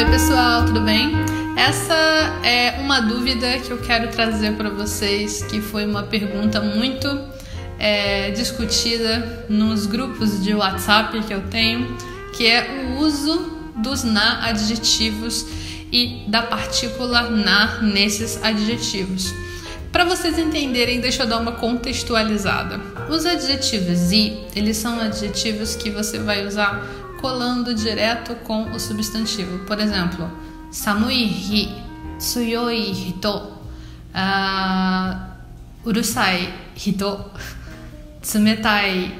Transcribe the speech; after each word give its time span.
Oi, 0.00 0.06
pessoal, 0.06 0.64
tudo 0.64 0.80
bem? 0.80 1.12
Essa 1.58 1.94
é 2.42 2.80
uma 2.80 3.00
dúvida 3.00 3.58
que 3.58 3.70
eu 3.70 3.76
quero 3.82 4.08
trazer 4.08 4.54
para 4.54 4.70
vocês, 4.70 5.42
que 5.42 5.60
foi 5.60 5.84
uma 5.84 6.04
pergunta 6.04 6.58
muito 6.58 7.06
é, 7.78 8.30
discutida 8.30 9.44
nos 9.46 9.84
grupos 9.84 10.42
de 10.42 10.54
WhatsApp 10.54 11.20
que 11.24 11.34
eu 11.34 11.42
tenho, 11.50 11.94
que 12.32 12.46
é 12.46 12.86
o 12.88 13.00
uso 13.00 13.58
dos 13.76 14.02
na 14.02 14.46
adjetivos 14.46 15.44
e 15.92 16.24
da 16.28 16.44
partícula 16.44 17.28
na 17.28 17.82
nesses 17.82 18.42
adjetivos. 18.42 19.34
Para 19.92 20.04
vocês 20.04 20.38
entenderem, 20.38 21.00
deixa 21.00 21.24
eu 21.24 21.26
dar 21.26 21.38
uma 21.38 21.52
contextualizada. 21.52 22.80
Os 23.10 23.26
adjetivos 23.26 24.12
i, 24.12 24.38
eles 24.56 24.76
são 24.76 24.98
adjetivos 24.98 25.74
que 25.74 25.90
você 25.90 26.18
vai 26.18 26.46
usar 26.46 26.86
colando 27.20 27.74
direto 27.74 28.34
com 28.36 28.70
o 28.72 28.80
substantivo. 28.80 29.58
Por 29.66 29.78
exemplo, 29.78 30.30
samui 30.70 31.24
hi, 31.24 31.82
tsuyoi 32.18 32.90
hito, 32.90 33.30
uh, 34.14 35.20
urusai 35.84 36.52
hito, 36.74 37.24
tsumetai 38.22 39.18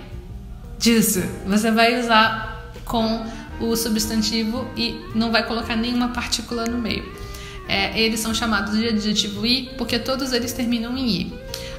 jutsu. 0.79 1.23
Você 1.47 1.71
vai 1.71 2.01
usar 2.01 2.73
com 2.85 3.25
o 3.61 3.77
substantivo 3.77 4.67
e 4.77 4.99
não 5.15 5.31
vai 5.31 5.47
colocar 5.47 5.77
nenhuma 5.77 6.09
partícula 6.09 6.65
no 6.65 6.79
meio. 6.79 7.05
É, 7.69 8.01
eles 8.01 8.19
são 8.19 8.35
chamados 8.35 8.77
de 8.77 8.89
adjetivo 8.89 9.47
i 9.47 9.71
porque 9.79 9.99
todos 9.99 10.33
eles 10.33 10.53
terminam 10.53 10.97
em 10.97 11.09
i. 11.09 11.33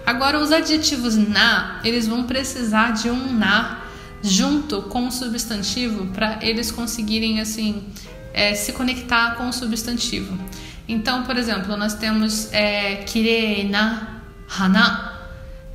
Agora, 0.05 0.39
os 0.39 0.51
adjetivos 0.51 1.15
na, 1.17 1.81
eles 1.83 2.07
vão 2.07 2.23
precisar 2.23 2.91
de 2.91 3.09
um 3.09 3.33
na 3.33 3.80
junto 4.23 4.83
com 4.83 5.07
o 5.07 5.11
substantivo 5.11 6.07
para 6.07 6.39
eles 6.41 6.71
conseguirem 6.71 7.39
assim 7.39 7.83
é, 8.33 8.53
se 8.53 8.73
conectar 8.73 9.35
com 9.35 9.49
o 9.49 9.53
substantivo. 9.53 10.37
Então, 10.87 11.23
por 11.23 11.37
exemplo, 11.37 11.75
nós 11.77 11.93
temos 11.95 12.51
é, 12.53 12.97
kirei 12.97 13.67
na 13.69 14.21
hana, 14.59 15.19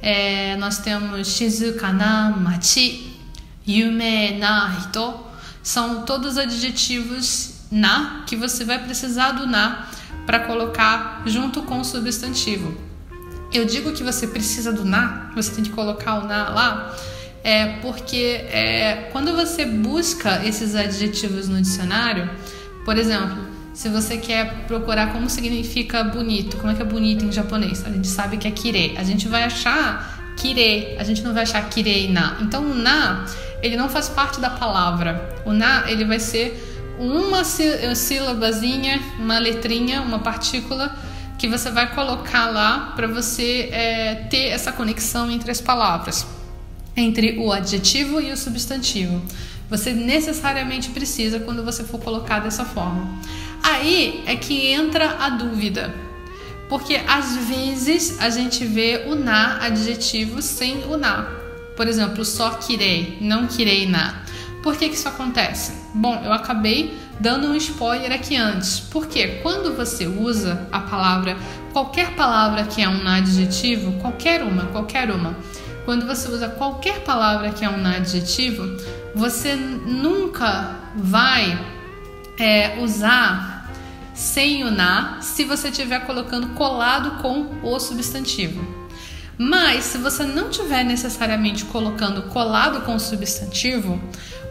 é, 0.02 0.56
nós 0.56 0.78
temos 0.78 1.28
shizuka 1.28 1.92
na 1.92 2.30
machi, 2.30 3.19
yume 3.67 4.39
na 4.39 4.77
hito, 4.78 5.14
são 5.62 6.02
todos 6.02 6.39
adjetivos 6.39 7.55
na 7.70 8.22
que 8.27 8.36
você 8.36 8.64
vai 8.64 8.78
precisar 8.78 9.33
do 9.33 9.47
na 9.47 9.89
para 10.24 10.41
colocar 10.41 11.22
junto 11.27 11.62
com 11.62 11.80
o 11.80 11.84
substantivo. 11.84 12.77
Eu 13.52 13.64
digo 13.64 13.92
que 13.92 14.02
você 14.02 14.27
precisa 14.27 14.72
do 14.72 14.84
na, 14.84 15.30
você 15.34 15.52
tem 15.52 15.64
que 15.64 15.70
colocar 15.70 16.19
o 16.19 16.27
na 16.27 16.48
lá 16.50 16.97
é 17.47 17.78
porque 17.80 18.44
é, 18.50 19.08
quando 19.12 19.33
você 19.36 19.64
busca 19.64 20.44
esses 20.44 20.75
adjetivos 20.75 21.48
no 21.48 21.62
dicionário, 21.62 22.28
por 22.84 22.98
exemplo, 22.98 23.39
se 23.72 23.89
você 23.89 24.16
quer 24.16 24.64
procurar 24.66 25.12
como 25.12 25.30
significa 25.30 26.02
bonito, 26.02 26.56
como 26.56 26.72
é 26.72 26.74
que 26.74 26.83
é 26.83 26.84
bonito 26.84 27.24
em 27.24 27.30
japonês, 27.30 27.86
a 27.86 27.89
gente 27.89 28.08
sabe 28.08 28.36
que 28.36 28.48
é 28.48 28.50
kire, 28.50 28.96
a 28.98 29.05
gente 29.05 29.29
vai 29.29 29.45
achar 29.45 30.35
kire, 30.36 30.96
a 30.98 31.05
gente 31.05 31.23
não 31.23 31.33
vai 31.33 31.45
achar 31.45 31.62
kirei 31.68 32.11
na. 32.11 32.36
Então 32.40 32.64
o 32.64 32.74
na, 32.74 33.24
ele 33.62 33.77
não 33.77 33.89
faz 33.89 34.08
parte 34.08 34.40
da 34.40 34.51
palavra. 34.51 35.33
O 35.45 35.52
na, 35.52 35.89
ele 35.89 36.05
vai 36.05 36.18
ser 36.18 36.61
uma 36.98 37.45
sílabazinha, 37.45 39.01
uma 39.20 39.39
letrinha, 39.39 40.02
uma 40.02 40.18
partícula 40.18 40.92
que 41.39 41.46
você 41.46 41.70
vai 41.70 41.95
colocar 41.95 42.46
lá 42.46 42.92
para 42.96 43.06
você 43.06 43.68
é, 43.70 44.14
ter 44.29 44.48
essa 44.48 44.73
conexão 44.73 45.30
entre 45.30 45.52
as 45.52 45.61
palavras 45.61 46.35
entre 46.96 47.39
o 47.39 47.52
adjetivo 47.52 48.20
e 48.20 48.33
o 48.33 48.36
substantivo. 48.36 49.23
Você 49.68 49.92
necessariamente 49.92 50.90
precisa 50.90 51.40
quando 51.40 51.64
você 51.64 51.84
for 51.84 52.01
colocar 52.01 52.39
dessa 52.39 52.64
forma. 52.64 53.20
Aí 53.62 54.23
é 54.27 54.36
que 54.36 54.68
entra 54.68 55.17
a 55.18 55.29
dúvida. 55.29 55.92
Porque 56.68 57.01
às 57.06 57.36
vezes 57.36 58.20
a 58.20 58.30
gente 58.30 58.64
vê 58.64 59.05
o 59.06 59.14
na 59.14 59.58
adjetivo 59.58 60.40
sem 60.40 60.85
o 60.85 60.96
na. 60.96 61.29
Por 61.77 61.86
exemplo, 61.86 62.24
só 62.24 62.51
quirei, 62.51 63.18
não 63.20 63.46
quirei 63.46 63.86
na. 63.86 64.23
Por 64.62 64.77
que, 64.77 64.89
que 64.89 64.95
isso 64.95 65.08
acontece? 65.08 65.73
Bom, 65.95 66.23
eu 66.24 66.33
acabei 66.33 66.96
dando 67.20 67.48
um 67.48 67.56
spoiler 67.56 68.12
aqui 68.12 68.36
antes. 68.36 68.80
Porque 68.80 69.39
quando 69.42 69.77
você 69.77 70.06
usa 70.06 70.67
a 70.73 70.80
palavra, 70.80 71.36
qualquer 71.73 72.14
palavra 72.14 72.64
que 72.64 72.83
é 72.83 72.89
um 72.89 73.06
adjetivo, 73.06 73.92
qualquer 74.01 74.42
uma, 74.42 74.67
qualquer 74.67 75.11
uma, 75.11 75.36
quando 75.86 76.05
você 76.05 76.29
usa 76.29 76.48
qualquer 76.48 77.01
palavra 77.01 77.51
que 77.51 77.64
é 77.64 77.70
um 77.70 77.86
adjetivo, 77.86 78.77
você 79.14 79.55
nunca 79.55 80.74
vai 80.97 81.58
é, 82.39 82.79
usar 82.83 83.70
sem 84.13 84.64
o 84.64 84.70
na 84.70 85.23
se 85.23 85.45
você 85.45 85.69
estiver 85.69 86.01
colocando 86.01 86.48
colado 86.48 87.23
com 87.23 87.55
o 87.63 87.79
substantivo. 87.79 88.63
Mas 89.39 89.85
se 89.85 89.98
você 89.98 90.24
não 90.24 90.51
tiver 90.51 90.83
necessariamente 90.83 91.64
colocando 91.67 92.23
colado 92.30 92.80
com 92.80 92.97
o 92.97 93.01
substantivo, 93.01 94.01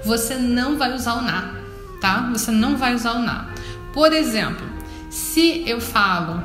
você 0.05 0.35
não 0.35 0.77
vai 0.77 0.93
usar 0.93 1.15
o 1.15 1.21
na, 1.21 1.55
tá? 1.99 2.29
Você 2.31 2.49
não 2.49 2.77
vai 2.77 2.95
usar 2.95 3.13
o 3.13 3.19
na. 3.19 3.49
Por 3.93 4.13
exemplo, 4.13 4.65
se 5.09 5.63
eu 5.67 5.81
falo 5.81 6.41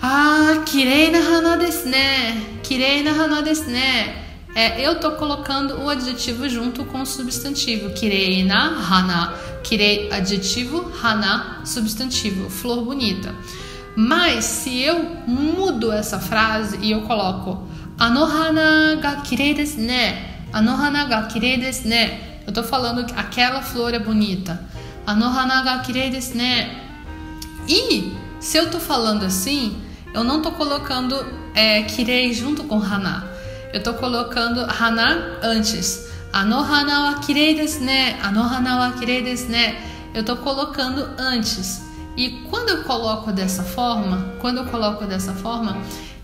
ah, 0.00 0.62
kirei 0.64 1.10
na 1.10 1.18
hana 1.18 1.56
desu 1.56 1.88
ne. 1.88 2.53
Kirei 2.64 3.02
na 3.02 3.12
hana 3.12 3.42
desu 3.42 3.70
ne. 3.70 4.24
É, 4.56 4.80
eu 4.80 4.98
tô 4.98 5.12
colocando 5.12 5.82
o 5.82 5.88
adjetivo 5.88 6.48
junto 6.48 6.84
com 6.86 7.02
o 7.02 7.06
substantivo. 7.06 7.90
Kirei 7.90 8.42
na 8.42 8.68
hana. 8.68 9.34
Kirei, 9.62 10.10
adjetivo, 10.10 10.90
hana, 11.02 11.60
substantivo. 11.64 12.48
Flor 12.48 12.82
bonita. 12.82 13.34
Mas 13.94 14.44
se 14.44 14.80
eu 14.80 15.04
mudo 15.26 15.92
essa 15.92 16.18
frase 16.18 16.78
e 16.82 16.90
eu 16.90 17.02
coloco 17.02 17.68
Anohana 17.98 18.96
ga 19.00 19.16
kirei 19.22 19.54
desu 19.54 19.80
ne. 19.80 20.18
Anohana 20.52 21.04
ga 21.04 21.22
kirei 21.28 21.58
desu 21.58 21.86
ne. 21.86 22.18
Eu 22.46 22.52
tô 22.52 22.62
falando 22.62 23.04
que 23.06 23.14
aquela 23.14 23.62
flor 23.62 23.94
é 23.94 23.98
bonita. 23.98 24.60
Anohana 25.06 25.62
ga 25.62 25.78
kirei 25.78 26.10
desu 26.10 26.36
ne. 26.36 26.70
E 27.68 28.12
se 28.40 28.58
eu 28.58 28.70
tô 28.70 28.80
falando 28.80 29.24
assim, 29.24 29.80
eu 30.12 30.24
não 30.24 30.42
tô 30.42 30.50
colocando 30.52 31.43
é, 31.54 31.82
kirei 31.82 32.32
junto 32.32 32.64
com 32.64 32.78
hana. 32.78 33.30
Eu 33.72 33.82
tô 33.82 33.94
colocando 33.94 34.60
hana 34.60 35.38
antes. 35.42 36.08
Ano 36.32 36.60
hana 36.60 37.04
wa 37.04 37.14
kirei 37.20 37.54
desu 37.54 37.80
ne. 37.84 38.16
Ano 38.22 38.42
wa 38.42 38.92
kirei 38.92 39.22
desu 39.22 39.48
ne. 39.48 39.76
Eu 40.12 40.24
tô 40.24 40.36
colocando 40.36 41.08
antes. 41.18 41.82
E 42.16 42.42
quando 42.50 42.70
eu 42.70 42.84
coloco 42.84 43.32
dessa 43.32 43.62
forma, 43.62 44.34
quando 44.38 44.58
eu 44.58 44.66
coloco 44.66 45.04
dessa 45.04 45.32
forma, 45.32 45.76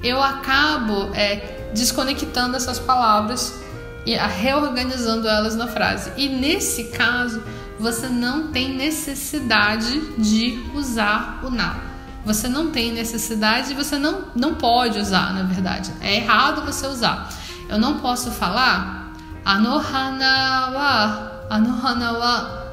eu 0.03 0.23
acabo 0.23 1.11
é, 1.15 1.71
desconectando 1.75 2.57
essas 2.57 2.79
palavras 2.79 3.61
e 4.07 4.15
reorganizando 4.15 5.29
elas 5.29 5.57
na 5.57 5.67
frase. 5.67 6.13
E 6.17 6.29
nesse 6.29 6.85
caso, 6.85 7.43
você 7.79 8.09
não 8.09 8.49
tem 8.49 8.77
necessidade 8.77 10.01
de 10.17 10.63
usar 10.75 11.41
o 11.43 11.51
na. 11.51 11.90
Você 12.25 12.49
não 12.49 12.71
tem 12.71 12.93
necessidade 12.93 13.73
e 13.73 13.75
você 13.75 13.99
não, 13.99 14.27
não 14.35 14.55
pode 14.55 14.99
usar, 14.99 15.33
na 15.33 15.43
verdade. 15.43 15.91
É 16.01 16.17
errado 16.17 16.65
você 16.65 16.87
usar. 16.87 17.31
Eu 17.69 17.79
não 17.79 17.99
posso 17.99 18.31
falar 18.31 19.13
Anohana 19.45 20.71
wa 20.75 21.47
Anohana 21.49 22.13
wa 22.13 22.65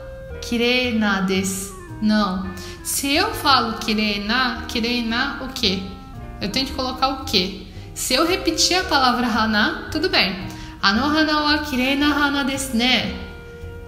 kirei 0.42 0.98
na 0.98 1.22
desu. 1.22 1.76
Não. 2.02 2.48
Se 2.84 3.14
eu 3.14 3.34
falo 3.34 3.78
kirei 3.80 4.24
na, 4.24 4.64
kirei 4.68 5.06
na 5.06 5.40
o 5.44 5.48
quê? 5.50 5.82
Eu 6.42 6.50
tenho 6.50 6.68
que 6.68 6.74
colocar 6.74 7.08
o 7.08 7.26
quê? 7.26 7.68
Se 7.96 8.14
eu 8.14 8.28
repetir 8.28 8.78
a 8.78 8.84
palavra 8.84 9.26
hana, 9.28 9.88
tudo 9.92 10.10
bem. 10.10 10.36
Anohana 10.82 11.42
wa 11.42 11.58
kirei 11.60 11.96
na 11.96 12.08
hana 12.08 12.44
desu 12.44 12.76
ne. 12.76 13.16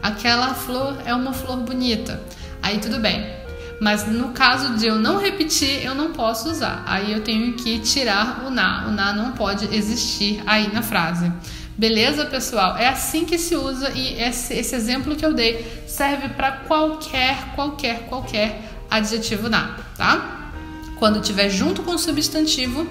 Aquela 0.02 0.54
flor 0.54 0.98
é 1.06 1.14
uma 1.14 1.34
flor 1.34 1.58
bonita. 1.58 2.22
Aí 2.62 2.80
tudo 2.80 3.00
bem. 3.00 3.39
Mas 3.80 4.06
no 4.06 4.30
caso 4.30 4.76
de 4.76 4.88
eu 4.88 4.96
não 4.96 5.18
repetir, 5.18 5.84
eu 5.86 5.96
não 5.96 6.12
posso 6.12 6.50
usar. 6.50 6.84
Aí 6.86 7.14
eu 7.14 7.22
tenho 7.22 7.54
que 7.54 7.80
tirar 7.80 8.44
o 8.46 8.50
na. 8.50 8.88
O 8.88 8.92
na 8.92 9.14
não 9.14 9.32
pode 9.32 9.74
existir 9.74 10.44
aí 10.46 10.72
na 10.74 10.82
frase. 10.82 11.32
Beleza, 11.78 12.26
pessoal? 12.26 12.76
É 12.76 12.88
assim 12.90 13.24
que 13.24 13.38
se 13.38 13.56
usa 13.56 13.90
e 13.92 14.22
esse, 14.22 14.54
esse 14.54 14.76
exemplo 14.76 15.16
que 15.16 15.26
eu 15.26 15.34
dei 15.34 15.66
serve 15.88 16.28
para 16.28 16.52
qualquer, 16.52 17.56
qualquer, 17.56 18.06
qualquer 18.10 18.70
adjetivo 18.92 19.48
na, 19.48 19.78
tá? 19.96 20.52
Quando 20.98 21.22
tiver 21.22 21.50
junto 21.50 21.82
com 21.82 21.92
o 21.92 21.98
substantivo, 21.98 22.86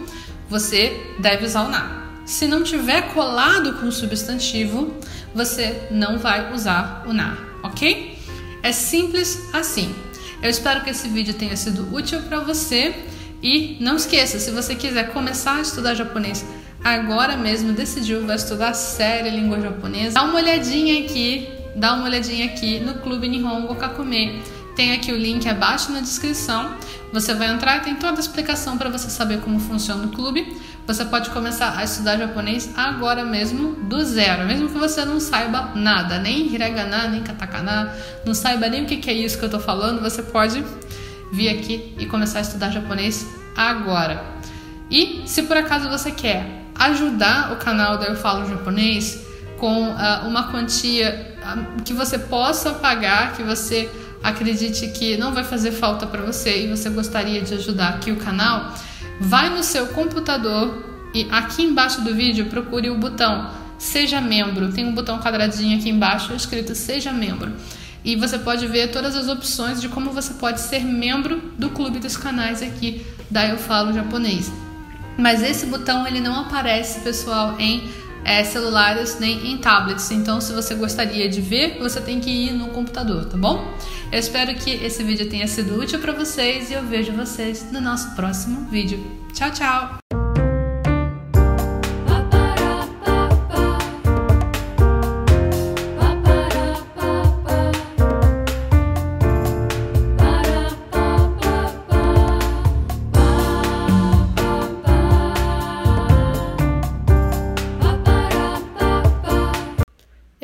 você 0.48 0.98
deve 1.18 1.44
usar 1.44 1.64
o 1.64 1.68
na. 1.68 1.98
Se 2.24 2.46
não 2.46 2.62
tiver 2.62 3.12
colado 3.12 3.74
com 3.74 3.88
o 3.88 3.92
substantivo, 3.92 4.94
você 5.34 5.86
não 5.90 6.18
vai 6.18 6.54
usar 6.54 7.04
o 7.06 7.12
na, 7.12 7.36
ok? 7.62 8.18
É 8.62 8.72
simples 8.72 9.50
assim. 9.52 9.94
Eu 10.42 10.50
espero 10.50 10.82
que 10.82 10.90
esse 10.90 11.08
vídeo 11.08 11.34
tenha 11.34 11.56
sido 11.56 11.92
útil 11.94 12.22
para 12.22 12.40
você 12.40 12.94
e 13.42 13.76
não 13.80 13.96
esqueça, 13.96 14.38
se 14.38 14.50
você 14.50 14.74
quiser 14.74 15.12
começar 15.12 15.56
a 15.56 15.60
estudar 15.60 15.94
japonês 15.94 16.44
agora 16.82 17.36
mesmo, 17.36 17.72
decidiu, 17.72 18.24
vai 18.26 18.36
estudar 18.36 18.72
séria 18.74 19.30
língua 19.30 19.60
japonesa, 19.60 20.14
dá 20.14 20.24
uma 20.24 20.36
olhadinha 20.36 21.04
aqui, 21.04 21.48
dá 21.74 21.94
uma 21.94 22.04
olhadinha 22.04 22.46
aqui 22.46 22.80
no 22.80 22.94
Clube 22.94 23.28
Nihongo 23.28 23.74
Kakume. 23.74 24.42
Tem 24.76 24.92
aqui 24.92 25.10
o 25.10 25.16
link 25.16 25.48
abaixo 25.48 25.90
na 25.90 26.00
descrição. 26.00 26.76
Você 27.12 27.34
vai 27.34 27.52
entrar 27.52 27.78
e 27.78 27.80
tem 27.80 27.96
toda 27.96 28.18
a 28.18 28.20
explicação 28.20 28.78
para 28.78 28.88
você 28.88 29.10
saber 29.10 29.40
como 29.40 29.58
funciona 29.58 30.06
o 30.06 30.10
clube. 30.10 30.56
Você 30.88 31.04
pode 31.04 31.28
começar 31.28 31.76
a 31.76 31.84
estudar 31.84 32.16
japonês 32.16 32.70
agora 32.74 33.22
mesmo, 33.22 33.74
do 33.74 34.02
zero, 34.02 34.46
mesmo 34.46 34.70
que 34.70 34.78
você 34.78 35.04
não 35.04 35.20
saiba 35.20 35.72
nada, 35.74 36.18
nem 36.18 36.46
hiragana, 36.46 37.06
nem 37.08 37.22
katakana, 37.22 37.94
não 38.24 38.32
saiba 38.32 38.70
nem 38.70 38.84
o 38.84 38.86
que 38.86 39.10
é 39.10 39.12
isso 39.12 39.36
que 39.36 39.44
eu 39.44 39.48
estou 39.48 39.60
falando, 39.60 40.00
você 40.00 40.22
pode 40.22 40.64
vir 41.30 41.50
aqui 41.50 41.94
e 41.98 42.06
começar 42.06 42.38
a 42.38 42.40
estudar 42.40 42.70
japonês 42.70 43.26
agora. 43.54 44.24
E 44.90 45.24
se 45.26 45.42
por 45.42 45.58
acaso 45.58 45.90
você 45.90 46.10
quer 46.10 46.46
ajudar 46.74 47.52
o 47.52 47.56
canal 47.56 47.98
da 47.98 48.06
Eu 48.06 48.16
Falo 48.16 48.48
Japonês 48.48 49.26
com 49.58 49.90
uh, 49.90 50.26
uma 50.26 50.50
quantia 50.50 51.36
uh, 51.42 51.82
que 51.82 51.92
você 51.92 52.18
possa 52.18 52.72
pagar, 52.72 53.34
que 53.34 53.42
você 53.42 53.90
acredite 54.22 54.88
que 54.88 55.18
não 55.18 55.34
vai 55.34 55.44
fazer 55.44 55.72
falta 55.72 56.06
para 56.06 56.22
você 56.22 56.64
e 56.64 56.66
você 56.66 56.88
gostaria 56.88 57.42
de 57.42 57.52
ajudar 57.52 57.90
aqui 57.90 58.10
o 58.10 58.16
canal, 58.16 58.72
vai 59.20 59.48
no 59.50 59.62
seu 59.62 59.88
computador 59.88 60.84
e 61.14 61.26
aqui 61.30 61.62
embaixo 61.62 62.02
do 62.02 62.14
vídeo 62.14 62.46
procure 62.46 62.90
o 62.90 62.98
botão 62.98 63.50
Seja 63.78 64.20
Membro. 64.20 64.72
Tem 64.72 64.86
um 64.86 64.94
botão 64.94 65.18
quadradinho 65.18 65.78
aqui 65.78 65.88
embaixo 65.88 66.34
escrito 66.34 66.74
Seja 66.74 67.12
Membro 67.12 67.52
e 68.04 68.16
você 68.16 68.38
pode 68.38 68.66
ver 68.66 68.90
todas 68.90 69.16
as 69.16 69.28
opções 69.28 69.80
de 69.80 69.88
como 69.88 70.10
você 70.12 70.34
pode 70.34 70.60
ser 70.60 70.84
membro 70.84 71.42
do 71.58 71.70
clube 71.70 71.98
dos 71.98 72.16
canais 72.16 72.62
aqui 72.62 73.04
da 73.30 73.46
Eu 73.46 73.58
Falo 73.58 73.92
Japonês. 73.92 74.50
Mas 75.16 75.42
esse 75.42 75.66
botão 75.66 76.06
ele 76.06 76.20
não 76.20 76.40
aparece, 76.40 77.00
pessoal, 77.00 77.56
em 77.58 77.88
é, 78.28 78.44
celulares 78.44 79.18
nem 79.18 79.50
em 79.50 79.56
tablets. 79.56 80.10
Então, 80.10 80.38
se 80.38 80.52
você 80.52 80.74
gostaria 80.74 81.28
de 81.28 81.40
ver, 81.40 81.78
você 81.78 81.98
tem 81.98 82.20
que 82.20 82.30
ir 82.30 82.52
no 82.52 82.68
computador, 82.68 83.24
tá 83.24 83.38
bom? 83.38 83.74
Eu 84.12 84.18
espero 84.18 84.54
que 84.54 84.70
esse 84.70 85.02
vídeo 85.02 85.28
tenha 85.30 85.48
sido 85.48 85.78
útil 85.80 85.98
para 85.98 86.12
vocês 86.12 86.70
e 86.70 86.74
eu 86.74 86.84
vejo 86.84 87.12
vocês 87.12 87.72
no 87.72 87.80
nosso 87.80 88.14
próximo 88.14 88.68
vídeo. 88.70 89.02
Tchau, 89.32 89.50
tchau! 89.50 89.97